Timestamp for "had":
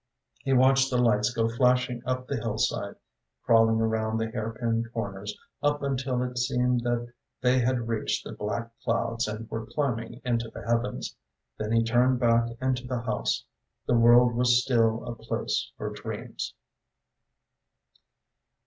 7.59-7.87